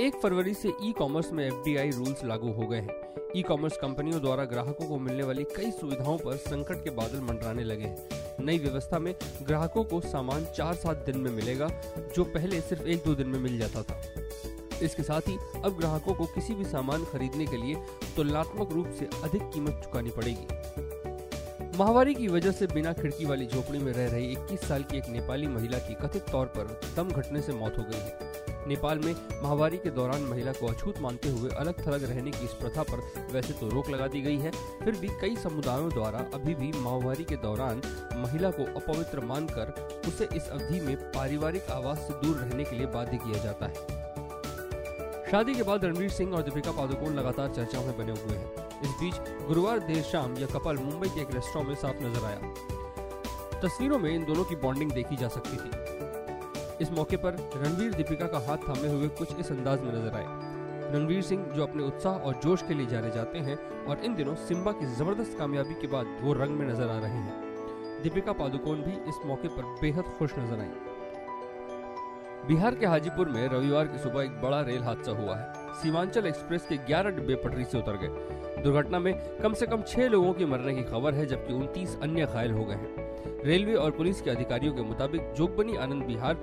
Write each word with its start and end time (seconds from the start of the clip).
एक 0.00 0.14
फरवरी 0.14 0.54
से 0.54 0.72
ई 0.82 0.92
कॉमर्स 0.92 1.32
में 1.32 1.46
एफडीआई 1.46 1.90
रूल्स 1.90 2.24
लागू 2.24 2.52
हो 2.52 2.66
गए 2.66 2.78
हैं। 2.78 3.14
ई 3.36 3.42
कॉमर्स 3.42 3.76
कंपनियों 3.76 4.20
द्वारा 4.20 4.44
ग्राहकों 4.44 4.86
को 4.86 4.98
मिलने 4.98 5.22
वाली 5.22 5.44
कई 5.44 5.70
सुविधाओं 5.70 6.18
पर 6.18 6.36
संकट 6.36 6.84
के 6.84 6.90
बादल 6.90 7.20
मंडराने 7.20 7.64
लगे 7.64 7.84
हैं। 7.84 8.08
नई 8.40 8.58
व्यवस्था 8.58 8.98
में 8.98 9.14
ग्राहकों 9.42 9.84
को 9.84 10.00
सामान 10.00 10.44
चार 10.56 10.74
सात 10.74 10.96
दिन 10.96 11.16
में 11.16 11.30
मिलेगा, 11.30 11.68
जो 12.16 12.24
पहले 12.24 12.60
सिर्फ़ 12.60 12.82
एक 12.82 13.02
दो 13.06 13.14
दिन 13.14 13.28
में 13.28 13.38
मिल 13.38 13.58
जाता 13.58 13.82
था। 13.82 14.00
इसके 14.82 15.02
साथ 15.02 15.20
ही 15.20 15.36
अब 15.64 15.76
ग्राहकों 15.78 16.14
को 16.14 16.26
किसी 16.26 16.54
भी 16.54 16.64
सामान 16.64 17.04
खरीदने 17.04 17.46
के 17.46 17.56
लिए 17.56 17.74
तुलनात्मक 18.16 18.72
रूप 18.72 18.90
से 18.98 19.08
अधिक 19.24 19.42
कीमत 19.42 19.80
चुकानी 19.84 20.10
पड़ेगी। 20.10 20.46
महावारी 21.78 22.14
की 22.14 22.28
वजह 22.28 22.52
से 22.52 22.66
बिना 22.66 22.92
खिड़की 22.92 23.24
वाली 23.24 23.46
झोपड़ी 23.46 23.78
में 23.78 23.92
रह 23.92 24.10
रही 24.10 24.32
21 24.32 24.60
साल 24.60 24.82
की 24.82 24.98
एक 24.98 25.08
नेपाली 25.08 25.46
महिला 25.46 25.78
की 25.78 25.94
कथित 25.94 26.22
तौर 26.22 26.46
पर 26.46 26.80
दम 26.96 27.08
घटने 27.08 27.42
से 27.42 27.52
मौत 27.52 27.78
हो 27.78 27.82
गई 27.82 27.98
है। 27.98 28.47
नेपाल 28.66 28.98
में 28.98 29.12
महामारी 29.42 29.76
के 29.76 29.90
दौरान 29.90 30.22
महिला 30.22 30.52
को 30.52 30.66
अछूत 30.66 31.00
मानते 31.00 31.28
हुए 31.28 31.50
अलग 31.50 31.86
थलग 31.86 32.04
रहने 32.04 32.30
की 32.30 32.44
इस 32.44 32.52
प्रथा 32.54 32.82
पर 32.82 33.02
वैसे 33.32 33.52
तो 33.52 33.68
रोक 33.68 33.90
लगा 33.90 34.06
दी 34.06 34.20
गई 34.20 34.38
है। 34.38 34.50
फिर 34.84 34.96
भी 34.96 35.08
कई 35.20 35.36
समुदायों 35.36 35.88
द्वारा 35.90 36.18
अभी 36.34 36.54
भी 36.54 36.72
महामारी 36.72 37.24
के 37.24 37.36
दौरान 37.36 37.82
महिला 38.16 38.50
को 38.50 38.64
अपवित्र 38.80 39.20
मानकर 39.26 39.74
उसे 40.08 40.28
इस 40.36 40.48
अवधि 40.48 40.80
में 40.80 40.96
पारिवारिक 41.12 41.70
आवास 41.70 41.98
से 41.98 42.14
दूर 42.22 42.36
रहने 42.36 42.64
के 42.64 42.76
लिए 42.76 42.86
बाध्य 42.86 43.16
किया 43.16 43.42
जाता 43.44 43.66
है। 43.66 43.96
शादी 45.30 45.54
के 45.54 45.62
बाद 45.62 45.84
रणवीर 45.84 46.10
सिंह 46.10 46.34
और 46.34 46.42
दीपिका 46.42 46.72
पादुकोण 46.72 47.14
लगातार 47.14 47.48
चर्चाओं 47.48 47.84
में 47.84 47.96
बने 47.98 48.12
हुए 48.12 48.36
हैं। 48.36 48.66
इस 48.82 48.90
बीच 49.00 49.46
गुरुवार 49.46 49.78
देर 49.78 50.02
शाम 50.02 50.36
यह 50.36 50.46
कपल 50.46 50.76
मुंबई 50.76 51.08
के 51.08 51.20
एक 51.20 51.34
रेस्टोरेंट 51.34 51.68
में 51.68 51.76
साफ़ 51.76 52.02
नज़र 52.02 52.24
आया। 52.24 53.60
तस्वीरों 53.60 53.98
में 53.98 54.10
इन 54.10 54.24
दोनों 54.24 54.44
की 54.44 54.56
बॉन्डिंग 54.56 54.92
देखी 54.92 55.16
जा 55.16 55.28
सकती 55.28 55.56
थी। 55.56 56.06
इस 56.80 56.90
मौके 56.92 57.16
पर 57.16 57.36
रणवीर 57.56 57.94
दीपिका 57.94 58.26
का 58.26 58.38
हाथ 58.38 58.68
थामे 58.68 58.88
हुए 58.88 59.08
कुछ 59.18 59.38
इस 59.40 59.50
अंदाज 59.52 59.80
में 59.80 59.92
नज़र 59.92 60.14
आए। 60.14 60.92
रणवीर 60.92 61.22
सिंह 61.22 61.44
जो 61.46 61.62
अपने 61.62 61.82
उत्साह 61.82 62.12
और 62.18 62.34
जोश 62.34 62.62
के 62.62 62.74
लिए 62.74 62.86
जाने 62.86 63.10
जाते 63.10 63.38
हैं 63.38 63.56
और 63.84 64.04
इन 64.04 64.14
दिनों 64.14 64.34
सिम्बा 64.34 64.72
की 64.72 64.86
ज़बरदस्त 64.86 65.38
कामयाबी 65.38 65.74
के 65.74 65.86
बाद 65.86 66.18
वो 66.22 66.32
रंग 66.32 66.58
में 66.58 66.66
नज़र 66.68 66.88
आ 66.88 66.98
रहे 66.98 67.18
हैं। 67.18 68.02
दीपिका 68.02 68.32
पादुकोण 68.32 68.76
भी 68.76 68.92
इस 69.08 69.18
मौके 69.26 69.48
पर 69.48 69.62
बेहद 69.82 70.04
खुश 70.18 70.34
नज़र 70.38 70.60
आई। 70.60 70.70
बिहार 72.48 72.74
के 72.74 72.86
हाजीपुर 72.86 73.28
में 73.28 73.48
रविवार 73.48 73.86
की 73.86 73.98
सुबह 73.98 74.22
एक 74.22 74.40
बड़ा 74.42 74.60
रेल 74.60 74.82
हादसा 74.82 75.12
हुआ 75.12 75.36
है। 75.36 75.74
सीमांचल 75.74 76.26
एक्सप्रेस 76.26 76.66
के 76.68 76.76
11 76.86 77.10
डिब्बे 77.10 77.34
पटरी 77.34 77.64
से 77.64 77.78
उतर 77.78 77.96
गए। 77.96 78.62
दुर्घटना 78.62 78.98
में 78.98 79.12
कम 79.42 79.54
से 79.54 79.66
कम 79.66 79.82
छह 79.82 80.08
लोगों 80.08 80.32
की 80.32 80.44
मरने 80.44 80.74
की 80.74 80.82
खबर 80.82 81.14
है, 81.14 81.26
जबकि 81.26 81.52
उनतीस 81.54 81.98
अन्य 82.02 82.26
घायल 82.26 82.52
हो 82.52 82.64
गए 82.64 82.74
हैं। 82.74 83.07
रेलवे 83.44 83.74
और 83.74 83.90
पुलिस 83.90 84.20
के 84.20 84.30
अधिकारियों 84.30 84.74
के 84.74 84.82
मुताबिक 84.82 85.32
जोगबनी 85.36 85.76
आनंद 85.76 86.02
बिहार 86.04 86.36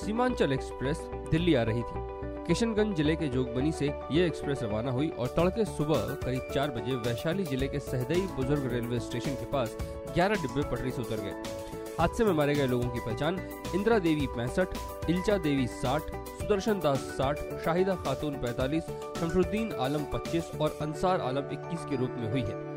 सीमांचल 0.00 0.52
एक्सप्रेस 0.52 1.08
दिल्ली 1.30 1.54
आ 1.54 1.62
रही 1.62 1.82
थी। 1.82 2.08
किशनगंज 2.46 2.96
ज़िले 2.96 3.14
के 3.16 3.26
जोगबनी 3.28 3.72
से 3.72 3.86
यह 3.86 4.24
एक्सप्रेस 4.26 4.62
रवाना 4.62 4.90
हुई 4.90 5.08
और 5.08 5.26
तड़के 5.36 5.64
सुबह 5.64 6.14
करीब 6.24 6.48
चार 6.54 6.70
बजे 6.70 6.94
वैशाली 7.08 7.44
ज़िले 7.44 7.68
के 7.68 7.78
सहदई 7.80 8.20
बुज़ुर्ग 8.36 8.72
रेलवे 8.72 9.00
स्टेशन 9.00 9.34
के 9.34 9.44
पास 9.44 9.76
11 10.16 10.42
डिब्बे 10.42 10.62
पटरी 10.70 10.90
से 10.90 11.02
उतर 11.02 11.20
गए। 11.20 11.78
हादसे 12.00 12.24
में 12.24 12.32
मारे 12.32 12.54
गए 12.54 12.66
लोगों 12.66 12.88
की 12.88 13.00
पहचान 13.00 13.38
इंदिरा 13.74 13.98
देवी 13.98 14.26
पैंसठ, 14.26 14.76
इल्चा 15.10 15.36
देवी 15.38 15.66
साठ, 15.66 16.10
सुदर्शन 16.40 16.80
दास 16.80 16.98
साठ, 17.18 17.38
शाहिदा 17.64 17.94
खातून 17.94 18.34
पैतालीस, 18.34 18.84
शमसुद्दीन 19.20 19.72
आलम 19.80 20.04
पच्चीस 20.12 20.50
और 20.60 20.78
अंसार 20.82 21.20
आलम 21.20 21.52
इक्कीस 21.52 21.84
के 21.90 21.96
रूप 21.96 22.14
में 22.18 22.30
हुई 22.30 22.42
है। 22.42 22.69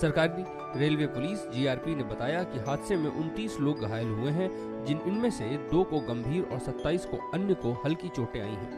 सरकारी 0.00 0.44
रेलवे 0.78 1.06
पुलिस, 1.06 1.50
जीआरपी 1.50 1.94
ने 1.94 2.04
बताया 2.04 2.42
कि 2.42 2.58
हादसे 2.58 2.96
में 2.96 3.10
29 3.10 3.60
लोग 3.60 3.80
घायल 3.80 4.08
हुए 4.08 4.30
हैं, 4.30 4.50
जिन 4.84 5.00
इनमें 5.06 5.30
से 5.30 5.44
दो 5.44 5.84
को 5.84 6.00
गंभीर 6.00 6.44
और 6.52 6.58
27 6.58 7.04
को 7.04 7.16
अन्य 7.34 7.54
को 7.54 7.72
हल्की 7.72 8.08
चोटें 8.08 8.40
आई 8.40 8.48
हैं। 8.48 8.70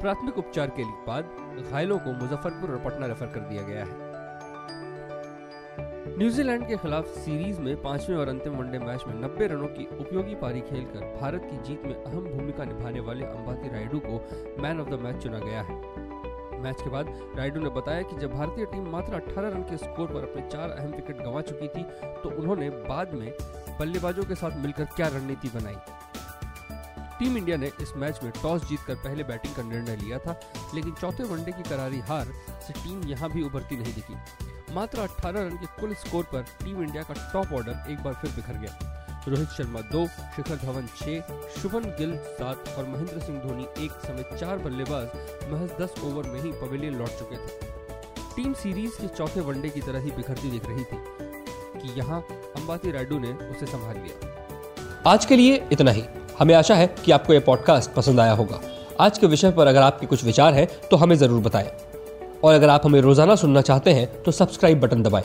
प्राथमिक 0.00 0.38
उपचार 0.38 0.66
के 0.66 0.84
बाद 0.84 1.24
घायलों 1.70 1.98
को 1.98 2.12
मुजफ्फरपुर 2.12 2.70
और 2.70 2.78
पटना 2.78 3.06
रेफर 3.06 3.26
कर 3.26 3.40
दिया 3.40 3.62
गया 3.62 3.84
है। 3.84 4.04
न्यूजीलैंड 6.18 6.68
के 6.68 6.76
खिलाफ 6.76 7.06
सीरीज़ 7.06 7.60
में 7.60 7.82
पाँचवें 7.82 8.16
और 8.16 8.28
अंतिम 8.28 8.52
वनडे 8.52 8.78
मैच 8.78 9.04
में 9.06 9.14
90 9.14 9.46
रनों 9.46 9.66
की 9.66 9.84
उपयोगी 10.00 10.34
पारी 10.34 10.60
खेलकर 10.60 11.00
भारत 11.20 11.48
की 11.50 11.56
जीत 11.56 11.84
में 11.84 11.94
अहम 11.94 12.24
भूमिका 12.24 12.64
निभाने 12.64 13.00
वाले 13.00 13.24
अंबाती 13.24 13.68
रायडू 13.68 13.98
को 13.98 14.28
मैन 14.62 14.80
ऑफ़ 14.80 14.88
द 14.88 14.94
मैच 14.94 15.22
चुना 15.22 15.38
गया 15.38 15.62
है। 15.62 15.76
मैच 16.62 16.82
के 16.82 16.90
बाद 16.90 17.08
रायडू 17.36 17.60
ने 17.60 17.70
बताया 17.70 18.02
कि 18.02 18.16
जब 18.16 18.32
भारतीय 18.32 18.64
टीम 18.64 18.88
मात्र 18.90 19.14
18 19.16 19.52
रन 19.54 19.62
के 19.62 19.76
स्कोर 19.76 20.08
पर 20.08 20.28
अपने 20.28 20.42
चार 20.50 20.70
अहम 20.70 20.90
विकेट 20.90 21.16
गंवा 21.16 21.40
चुकी 21.42 21.68
थी 21.68 21.82
तो 22.22 22.36
उन्होंने 22.38 22.70
बाद 22.70 23.14
में 23.14 23.30
बल्लेबाजों 23.78 24.24
के 24.24 24.34
साथ 24.34 24.56
मिलकर 24.56 24.84
क्या 24.96 25.08
रणनीति 25.08 25.48
बनाई? 25.54 25.76
टीम 27.18 27.36
इंडिया 27.36 27.56
ने 27.56 27.70
इस 27.82 27.92
मैच 27.96 28.20
में 28.22 28.32
टॉस 28.32 28.68
जीतकर 28.68 28.94
पहले 28.94 29.24
बैटिंग 29.24 29.54
का 29.54 29.62
निर्णय 29.62 29.96
लिया 29.96 30.18
था, 30.18 30.38
लेकिन 30.74 30.92
चौथे 30.92 31.24
वनडे 31.24 31.52
की 31.52 31.62
करारी 31.68 32.00
हार 32.00 32.32
से 32.66 32.72
टीम 32.74 33.06
यहाँ 33.08 33.30
भी 33.30 33.42
उभरती 33.42 33.76
नहीं 33.76 33.94
दिखी। 33.94 34.74
मात्र 34.74 35.00
18 35.00 35.40
रन 35.40 35.56
के 35.56 35.66
कुल 35.80 35.94
स्कोर 35.94 36.24
पर 36.24 36.42
टीम 36.64 36.82
इंडिया 36.82 37.02
का 37.02 37.14
टॉप 37.32 37.52
ऑर्डर 37.52 37.90
एक 37.90 38.02
बार 38.04 38.14
फिर 38.14 38.30
बिखर 38.30 38.58
गया। 38.58 38.95
रोहित 39.28 39.48
शर्मा 39.48 39.80
दो, 39.82 40.04
शिखर 40.34 40.56
धवन 40.56 40.86
छह, 40.98 41.20
शुभन 41.52 41.84
गिल 41.98 42.14
सात 42.32 42.68
और 42.78 42.84
महेंद्र 42.86 43.20
सिंह 43.20 43.38
धोनी 43.40 43.64
एक 43.84 43.92
समेत 44.06 44.34
चार 44.40 44.58
बल्लेबाज 44.58 45.06
महज 45.52 45.70
दस 45.80 45.94
ओवर 46.04 46.28
में 46.30 46.40
ही 46.42 46.50
पवेलियन 46.60 46.98
लौट 46.98 47.18
चुके 47.18 47.36
थे। 47.36 47.74
टीम 48.36 48.52
सीरीज़ 48.54 49.00
के 49.00 49.08
चौथे 49.08 49.40
वनडे 49.40 49.68
की 49.68 49.80
तरह 49.80 50.00
ही 50.00 50.10
बिखरती 50.10 50.50
दिख 50.50 50.68
रही 50.68 50.84
थी 50.84 50.98
कि 51.80 51.98
यहाँ 51.98 52.20
अंबाती 52.56 52.90
रायडू 52.90 53.18
ने 53.18 53.32
उसे 53.46 53.66
संभाल 53.66 53.96
लिया। 53.96 55.10
आज 55.10 55.24
के 55.24 55.36
लिए 55.36 55.62
इतना 55.72 55.90
ही। 55.90 56.04
हमें 56.38 56.54
आशा 56.54 56.74
है 56.74 56.86
कि 57.04 57.12
आपको 57.12 57.32
यह 57.32 57.40
पॉडकास्ट 57.46 57.90
पसंद 57.92 58.20
आया 58.20 58.32
होगा। 58.32 58.60
आज 59.00 59.18
के 59.18 59.26
विषय 59.26 59.50
पर 59.50 59.66
अगर 59.66 59.82
आपके 59.82 60.06
कुछ 60.06 60.24
विचार 60.24 60.54
हैं 60.54 60.66
तो 60.88 60.96
हमें 60.96 61.16
ज़रूर 61.16 61.42
बताएँ। 61.42 61.70
और 62.44 62.54
अगर 62.54 62.68
आप 62.68 62.86
हमें 62.86 63.00
रोज़ाना 63.00 63.34
सुनना 63.36 63.60
चाहते 63.62 63.92
हैं 63.92 64.06
तो 64.22 64.32
सब्सक्राइब 64.32 64.80
बटन 64.80 65.02
दबाएँ। 65.02 65.24